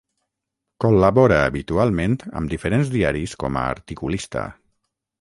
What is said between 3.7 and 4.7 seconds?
articulista.